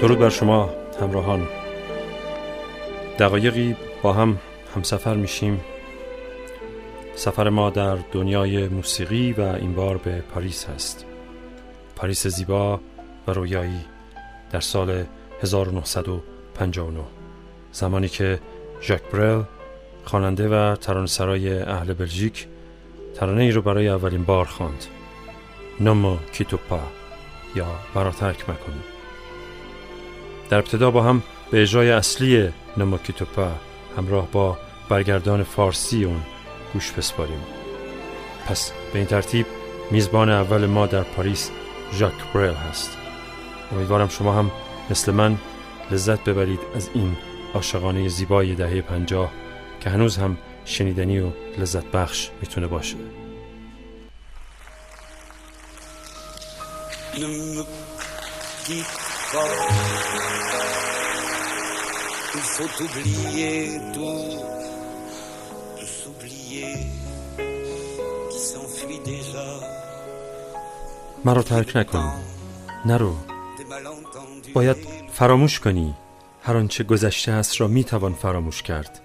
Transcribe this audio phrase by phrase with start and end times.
[0.00, 1.48] درود بر شما همراهان.
[3.18, 4.38] دقایقی با هم
[4.76, 5.60] همسفر میشیم.
[7.14, 11.04] سفر ما در دنیای موسیقی و این بار به پاریس هست.
[11.96, 12.80] پاریس زیبا
[13.26, 13.80] و رویایی
[14.52, 15.04] در سال
[15.42, 17.00] 1959
[17.72, 18.40] زمانی که
[18.82, 19.42] ژاک برل
[20.04, 22.46] خواننده و ترانه‌سرای اهل بلژیک
[23.14, 24.84] ترانه ای رو برای اولین بار خواند.
[25.80, 26.80] نمو کیتوپا
[27.56, 28.46] یا برا ترک
[30.50, 33.52] در ابتدا با هم به اجرای اصلی نمو کیتوپا
[33.96, 34.58] همراه با
[34.88, 36.22] برگردان فارسی اون
[36.72, 37.40] گوش بسپاریم.
[38.46, 39.46] پس به این ترتیب
[39.90, 41.50] میزبان اول ما در پاریس
[41.94, 42.98] ژاک برل هست.
[43.72, 44.50] امیدوارم شما هم
[44.90, 45.38] مثل من
[45.90, 47.16] لذت ببرید از این
[47.54, 49.32] عاشقانه زیبای دهه پنجاه
[49.80, 52.96] که هنوز هم شنیدنی و لذت بخش می‌تونه باشه.
[59.34, 59.42] مرا
[71.42, 72.12] ترک نکن
[72.84, 73.14] نرو.
[74.54, 74.76] باید
[75.12, 75.94] فراموش کنی.
[76.42, 79.00] هر آنچه گذشته است را می‌توان فراموش کرد.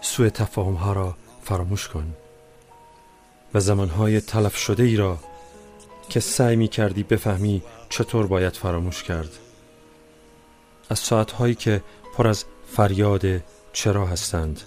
[0.00, 2.16] سوء تفاهم ها را فراموش کن.
[3.54, 5.18] و زمانهای تلف شده ای را
[6.08, 9.30] که سعی می کردی بفهمی چطور باید فراموش کرد؟
[10.90, 11.82] از ساعتهایی که
[12.14, 13.24] پر از فریاد
[13.72, 14.60] چرا هستند؟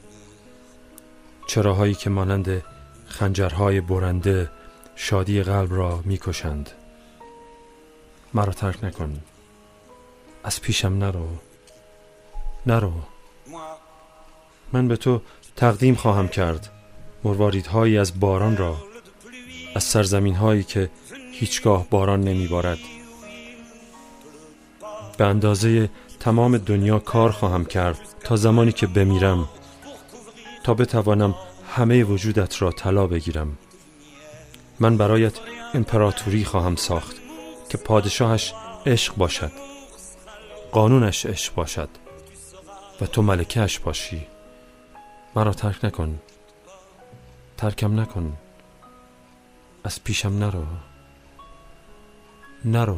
[1.48, 2.64] چراهایی که مانند
[3.08, 4.50] خنجرهای برنده
[4.96, 6.70] شادی قلب را می‌کشند؟
[8.34, 9.20] مرا ترک نکن.
[10.44, 11.28] از پیشم نرو.
[12.66, 12.94] نرو.
[14.74, 15.22] من به تو
[15.56, 16.70] تقدیم خواهم کرد.
[17.24, 18.78] مرواریدهایی از باران را.
[19.76, 20.90] از سرزمین هایی که
[21.34, 22.80] هیچگاه باران نمی بارد
[25.18, 29.50] به اندازه تمام دنیا کار خواهم کرد تا زمانی که بمیرم.
[30.64, 31.36] تا بتوانم
[31.70, 33.58] همه وجودت را طلا بگیرم.
[34.80, 35.34] من برایت
[35.74, 37.16] امپراتوری خواهم ساخت
[37.70, 38.54] که پادشاهش
[38.86, 39.52] عشق باشد
[40.72, 41.90] قانونش عشق باشد
[43.02, 44.28] و تو ملکهش باشی.
[45.36, 46.20] مرا ترک نکن.
[47.58, 48.38] ترکم نکن.
[49.84, 50.66] از پیشم نرو.
[52.66, 52.98] نرو.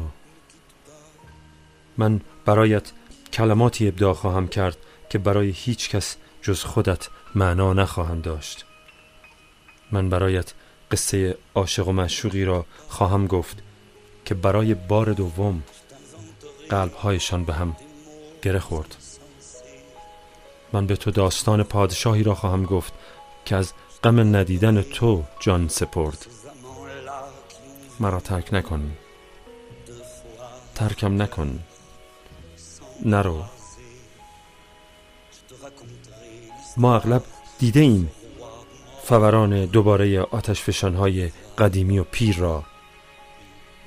[1.98, 2.92] من برایت
[3.32, 4.76] کلماتی ابداع خواهم کرد
[5.08, 8.64] که برای هیچ کس جز خودت معنا نخواهند داشت.
[9.92, 10.52] من برایت
[10.90, 13.62] قصه عاشق و مشوقی را خواهم گفت
[14.24, 15.62] که برای بار دوم
[16.70, 17.76] قلبهایشان به هم
[18.42, 18.96] گره خورد.
[20.72, 22.92] من به تو داستان پادشاهی را خواهم گفت
[23.44, 23.72] که از
[24.04, 26.26] غم ندیدن تو جان سپرد.
[28.00, 28.96] مرا ترک نکن.
[30.74, 31.60] ترکم نکن.
[33.04, 33.42] نرو
[36.76, 37.22] ما اغلب
[37.58, 38.10] دیده ایم
[39.04, 42.64] فوران دوباره آتش های قدیمی و پیر را.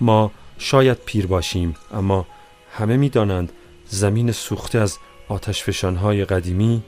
[0.02, 2.28] ما شاید پیر باشیم اما
[2.72, 3.52] همه می دانند
[3.88, 4.98] زمین سوخته از
[5.28, 6.84] آتش های قدیمی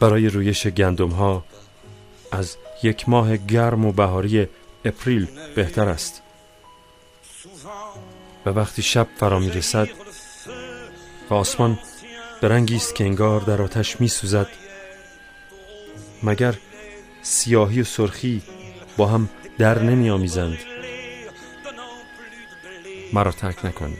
[0.00, 1.44] برای رویش گندم ها
[2.32, 4.48] از یک ماه گرم و بهاری
[4.84, 6.22] اپریل بهتر است.
[8.46, 9.88] و وقتی شب فرا می رسد
[11.32, 11.78] آسمان
[12.40, 14.48] به رنگی است که انگار در آتش می سوزد
[16.22, 16.54] مگر
[17.22, 18.42] سیاهی و سرخی
[18.96, 19.28] با هم
[19.58, 20.58] در نمی آمیزند
[23.12, 23.96] مرا ترک نکن.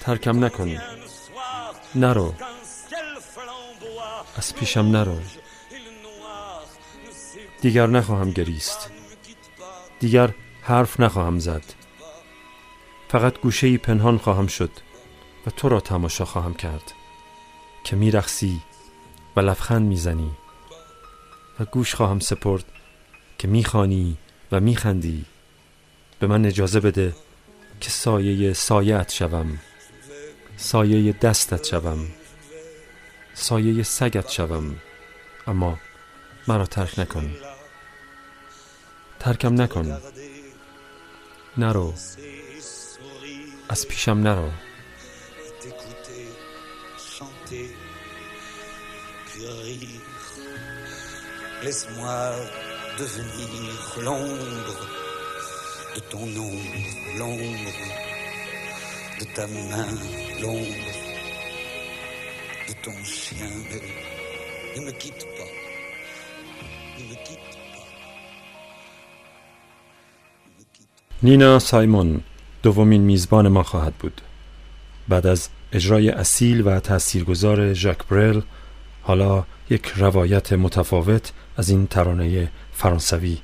[0.00, 0.78] ترکم نکن.
[1.94, 2.34] نرو.
[4.36, 5.18] از پیشم نرو.
[7.60, 8.90] دیگر نخواهم گریست.
[10.00, 10.30] دیگر
[10.62, 11.64] حرف نخواهم زد.
[13.08, 14.70] فقط گوشه پنهان خواهم شد.
[15.46, 16.92] و تو را تماشا خواهم کرد
[17.84, 18.62] که میرخسی
[19.36, 20.30] و لبخند می‌زنی
[21.60, 22.64] و گوش خواهم سپرد
[23.38, 24.16] که می‌خوانی
[24.52, 25.24] و میخندی.
[26.18, 27.16] به من اجازه بده
[27.80, 29.58] که سایه سایت شوم
[30.56, 32.08] سایه دستت شوم
[33.34, 34.76] سایه سگت شوم.
[35.46, 35.78] اما
[36.48, 37.36] مرا ترک نکن.
[39.20, 39.98] ترکم نکن.
[41.58, 41.94] نرو.
[43.68, 44.50] از پیشم نرو.
[51.63, 52.31] Laisse-moi
[52.99, 54.79] devenir l'ombre
[55.95, 56.83] de ton ombre,
[57.17, 57.71] l'ombre
[59.19, 59.87] de ta main,
[60.41, 60.93] l'ombre
[62.67, 63.55] de ton chien.
[64.75, 65.51] Ne me quitte pas,
[66.99, 67.57] ne me quitte pas.
[71.23, 72.23] نینا سایمون
[72.63, 74.21] دومین میزبان ما خواهد بود
[75.07, 78.40] بعد از اجرای اصیل و تاثیرگذار ژاک برل
[79.02, 83.38] حالا یک روایت متفاوت از این ترانه فرانسوی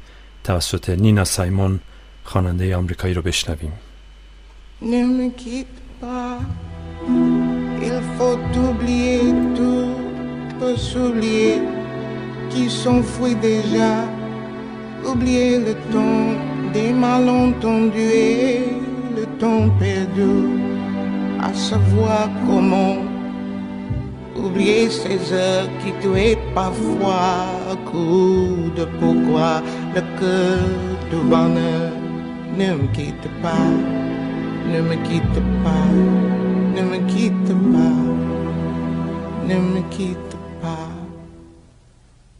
[0.44, 1.80] توسط نینا سایمون
[2.24, 3.72] خواننده آمریکایی رو بشنویم.
[7.80, 8.38] Il faut
[8.68, 9.20] oublier
[9.56, 11.60] tout souliers
[12.50, 13.92] qui s'enfuit déjà.
[15.04, 16.26] Oublier le temps
[16.72, 18.64] des malentendus et
[19.16, 20.77] le temps perdu.
[21.68, 22.96] Savoir comment
[24.34, 27.44] oublier ces heures qui tuaient parfois
[27.90, 29.60] coup de pourquoi
[29.94, 30.64] le cœur
[31.10, 31.92] du bonheur
[32.56, 33.70] ne me quitte pas,
[34.72, 35.88] ne me quitte pas,
[36.76, 38.00] ne me quitte pas,
[39.48, 40.90] ne me quitte pas.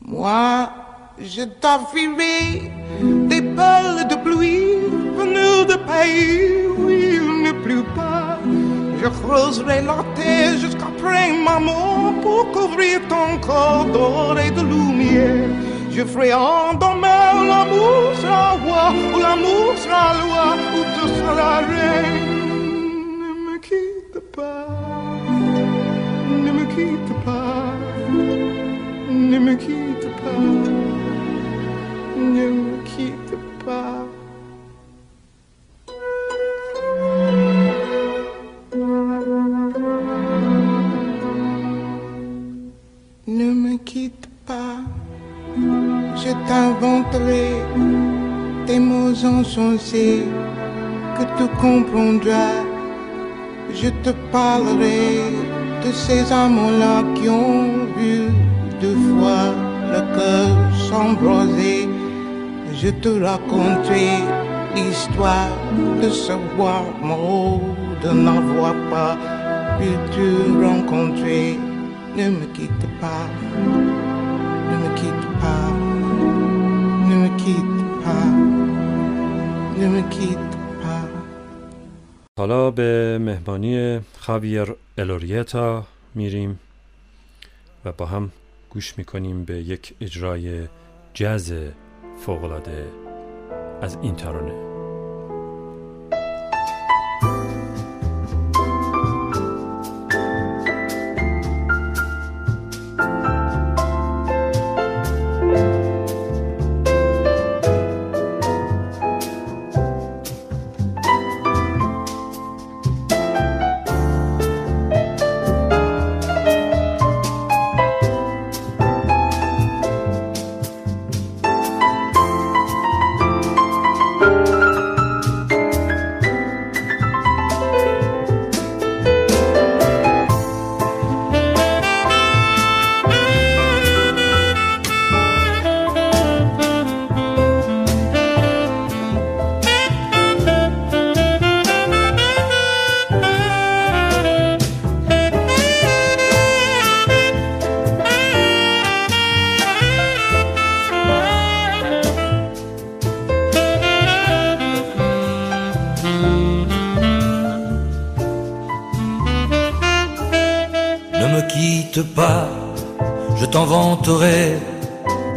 [0.00, 0.70] Moi,
[1.20, 2.72] je t'affilerai
[3.30, 4.68] des perles de pluie
[5.18, 6.57] venues de pays
[9.08, 15.48] Je creuserai la terre jusqu'après ma mort pour couvrir ton corps d'or et de lumière.
[15.90, 20.46] Je ferai en demain l'amour sera roi, où l'amour sera loi,
[20.76, 22.20] où tu seras reine.
[23.20, 24.68] Ne me quitte pas,
[26.44, 27.72] ne me quitte pas,
[29.10, 30.38] ne me quitte pas,
[32.16, 32.67] ne me
[51.16, 52.64] que tu comprendras.
[53.72, 55.22] Je te parlerai
[55.84, 58.30] de ces amants-là qui ont vu
[58.80, 59.54] deux fois
[59.92, 60.48] le cœur
[60.88, 61.88] s'embraser.
[62.74, 64.22] Je te raconterai
[64.74, 65.56] l'histoire
[66.02, 67.60] de ce voir mot,
[68.02, 69.16] de n'avoir pas
[69.78, 70.28] pu te
[70.64, 71.58] rencontrer.
[72.16, 73.26] Ne me quitte pas,
[74.70, 75.70] ne me quitte pas,
[77.08, 78.57] ne me quitte pas,
[82.38, 86.60] حالا به مهمانی خاویر الوریتا میریم
[87.84, 88.30] و با هم
[88.70, 90.68] گوش می‌کنیم به یک اجرای
[91.14, 91.54] جز
[92.18, 92.86] فوقلاده
[93.82, 94.67] از این ترانه.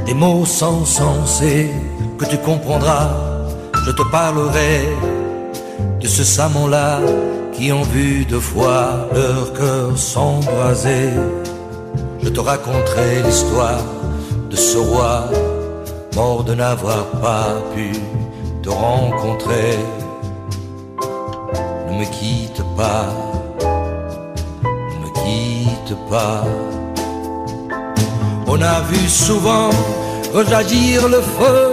[0.06, 1.70] Des mots sans sensés
[2.18, 3.10] que tu comprendras.
[3.86, 4.88] Je te parlerai
[6.00, 7.02] de ce samon-là
[7.52, 11.10] qui ont vu deux fois leur cœur s'embraser.
[12.24, 13.84] Je te raconterai l'histoire
[14.50, 15.26] de ce roi
[16.16, 17.92] mort de n'avoir pas pu
[18.64, 19.78] te rencontrer.
[21.90, 23.08] Ne me quitte pas
[24.94, 26.44] ne me quitte pas.
[28.54, 29.70] On a vu souvent
[30.34, 31.72] rejaillir le feu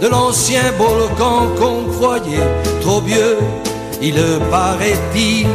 [0.00, 2.48] de l'ancien volcan qu'on croyait
[2.80, 3.36] trop vieux.
[4.00, 4.14] Il
[4.50, 5.48] paraît-il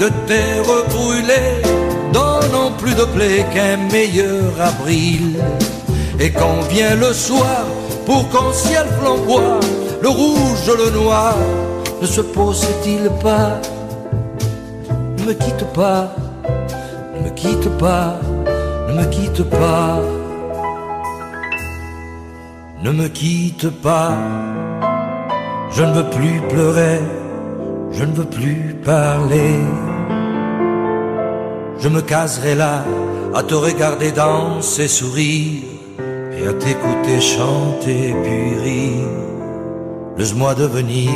[0.00, 1.60] de terre brûlée
[2.14, 5.38] donnant plus de plaie qu'un meilleur avril.
[6.18, 7.66] Et quand vient le soir,
[8.06, 9.60] pour qu'en ciel flamboie,
[10.00, 11.34] le rouge, le noir,
[12.00, 13.60] ne se pose-t-il pas?
[15.18, 16.14] Ne me quitte pas,
[17.14, 18.18] ne me quitte pas,
[18.90, 20.00] ne me quitte pas.
[22.82, 24.16] Ne me quitte pas,
[25.70, 27.00] je ne veux plus pleurer,
[27.92, 29.54] je ne veux plus parler.
[31.78, 32.84] Je me caserai là
[33.34, 35.62] à te regarder danser, sourire
[36.32, 39.08] et à t'écouter chanter puis rire.
[40.16, 41.12] Laisse-moi devenir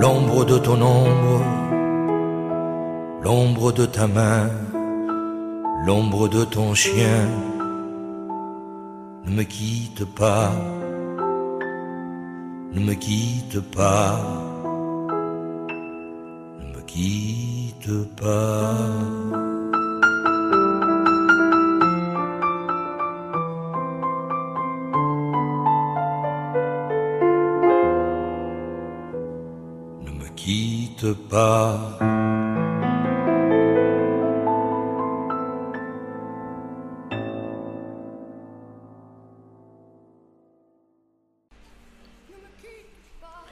[0.00, 1.42] l'ombre de ton ombre,
[3.22, 4.48] l'ombre de ta main,
[5.84, 7.28] l'ombre de ton chien.
[9.24, 10.52] Ne me quitte pas,
[12.72, 14.20] ne me quitte pas,
[16.60, 18.74] ne me quitte pas.
[31.28, 32.07] pas.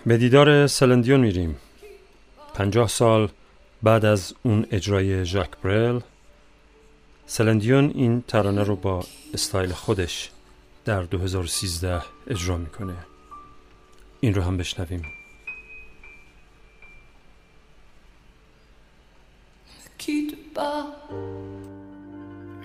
[0.07, 1.57] به دیدار سلندیون میریم
[2.55, 3.29] پنجاه سال
[3.83, 6.01] بعد از اون اجرای ژاک برل
[7.27, 10.31] سلندیون این ترانه رو با استایل خودش
[10.85, 12.95] در 2013 اجرا می‌کنه
[14.21, 15.03] این رو هم بشنویم.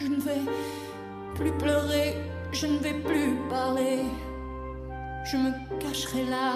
[0.01, 0.43] Je ne vais
[1.37, 2.09] plus pleurer,
[2.59, 3.99] je ne vais plus parler.
[5.29, 6.47] Je me cacherai là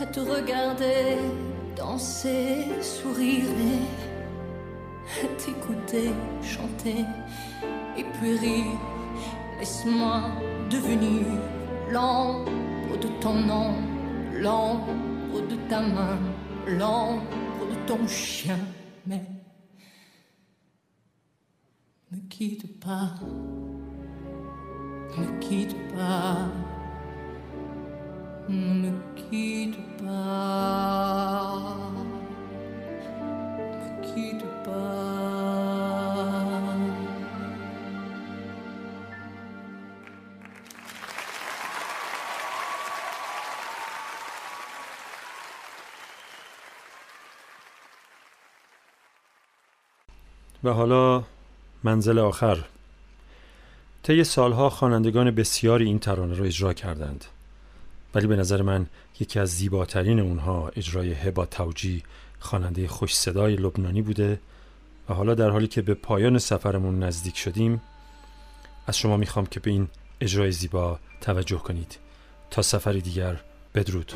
[0.00, 1.18] à te regarder
[1.76, 6.10] danser, sourire et à t'écouter
[6.42, 7.04] chanter
[7.96, 8.78] et puis rire.
[9.58, 10.22] Laisse-moi
[10.70, 11.24] devenir
[11.90, 12.50] l'ombre
[13.00, 13.74] de ton nom,
[14.32, 16.18] l'ombre de ta main,
[16.66, 18.58] l'ombre de ton chien
[19.06, 19.22] mais
[22.10, 23.10] ne quitte pas,
[25.18, 26.48] ne quitte pas,
[50.64, 51.24] و حالا
[51.84, 52.64] منزل آخر.
[54.02, 57.24] طی سالها خوانندگان بسیاری این ترانه را اجرا کردند.
[58.14, 58.86] ولی به نظر من
[59.20, 62.02] یکی از زیباترین اونها اجرای هبا توجی
[62.38, 64.40] خواننده خوش صدای لبنانی بوده
[65.08, 67.82] و حالا در حالی که به پایان سفرمون نزدیک شدیم
[68.86, 69.88] از شما می‌خوام که به این
[70.20, 71.98] اجرای زیبا توجه کنید.
[72.50, 73.40] تا سفری دیگر
[73.74, 74.12] بدرود.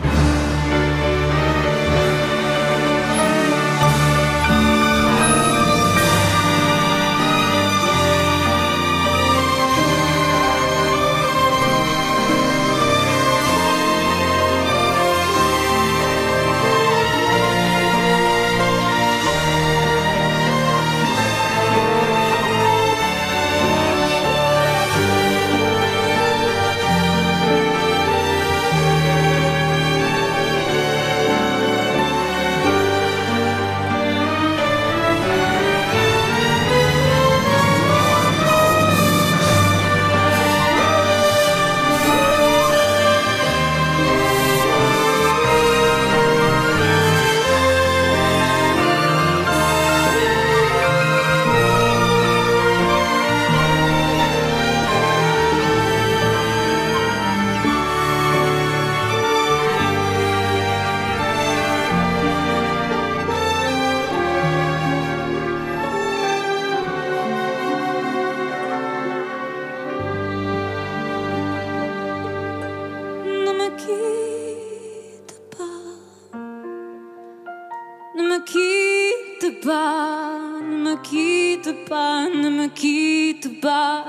[83.46, 84.04] Pas.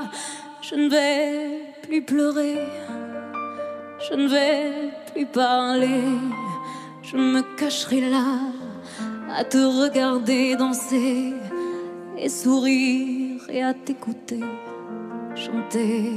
[0.62, 2.60] Je ne vais plus pleurer,
[4.10, 6.04] je ne vais plus parler,
[7.04, 8.40] je me cacherai là
[9.36, 11.34] à te regarder danser
[12.18, 14.42] et sourire et à t'écouter
[15.36, 16.12] chanter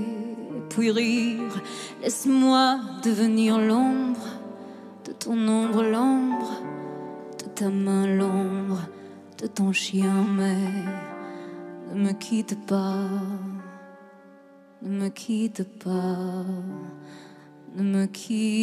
[0.68, 1.62] puis rire.
[2.02, 4.26] Laisse-moi devenir l'ombre
[5.04, 6.62] de ton ombre, l'ombre
[7.38, 8.80] de ta main, l'ombre
[9.40, 10.24] de ton chien.
[10.36, 10.56] Mais
[11.94, 12.96] ne me quitte pas,
[14.80, 16.44] ne me quitte pas,
[17.76, 18.61] ne me quitte